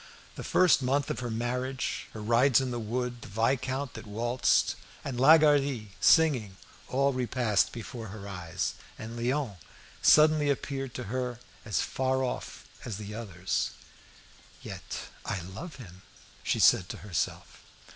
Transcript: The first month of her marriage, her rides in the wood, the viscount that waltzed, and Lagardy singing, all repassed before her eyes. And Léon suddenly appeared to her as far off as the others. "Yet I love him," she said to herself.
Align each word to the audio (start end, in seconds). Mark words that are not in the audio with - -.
The 0.33 0.43
first 0.43 0.81
month 0.81 1.11
of 1.11 1.19
her 1.19 1.29
marriage, 1.29 2.07
her 2.13 2.23
rides 2.23 2.59
in 2.59 2.71
the 2.71 2.79
wood, 2.79 3.21
the 3.21 3.27
viscount 3.27 3.93
that 3.93 4.07
waltzed, 4.07 4.73
and 5.05 5.19
Lagardy 5.19 5.89
singing, 5.99 6.57
all 6.87 7.13
repassed 7.13 7.71
before 7.71 8.07
her 8.07 8.27
eyes. 8.27 8.73
And 8.97 9.15
Léon 9.19 9.57
suddenly 10.01 10.49
appeared 10.49 10.95
to 10.95 11.03
her 11.03 11.37
as 11.65 11.81
far 11.83 12.23
off 12.23 12.65
as 12.83 12.97
the 12.97 13.13
others. 13.13 13.73
"Yet 14.63 15.01
I 15.23 15.39
love 15.41 15.75
him," 15.75 16.01
she 16.41 16.57
said 16.59 16.89
to 16.89 16.97
herself. 17.05 17.61